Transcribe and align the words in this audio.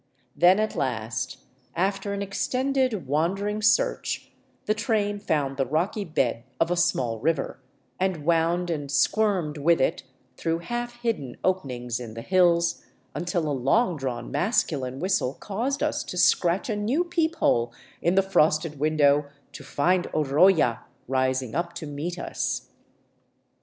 Then 0.35 0.59
at 0.59 0.75
last, 0.75 1.37
after 1.75 2.11
an 2.11 2.23
extended, 2.23 3.05
wandering 3.05 3.61
search, 3.61 4.31
the 4.65 4.73
train 4.73 5.19
found 5.19 5.57
the 5.57 5.65
rocky 5.67 6.05
bed 6.05 6.41
of 6.59 6.71
a 6.71 6.75
small 6.75 7.19
river, 7.19 7.59
and 7.99 8.25
wound 8.25 8.71
and 8.71 8.91
squirmed 8.91 9.59
with 9.59 9.79
it 9.79 10.01
through 10.37 10.57
half 10.57 10.95
hidden 11.01 11.37
openings 11.43 11.99
in 11.99 12.15
the 12.15 12.23
hills 12.23 12.83
until 13.13 13.47
a 13.47 13.53
long 13.53 13.95
drawn 13.95 14.31
masculine 14.31 14.97
whistle 14.99 15.35
caused 15.35 15.83
us 15.83 16.03
to 16.05 16.17
scratch 16.17 16.67
a 16.67 16.75
new 16.75 17.03
peep 17.03 17.35
hole 17.35 17.71
in 18.01 18.15
the 18.15 18.23
frosted 18.23 18.79
window, 18.79 19.27
to 19.51 19.63
find 19.63 20.07
Oroya 20.15 20.79
rising 21.07 21.53
up 21.53 21.73
to 21.73 21.85
meet 21.85 22.17
us. 22.17 22.69